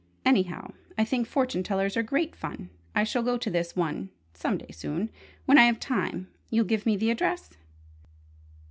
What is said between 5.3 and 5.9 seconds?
when I have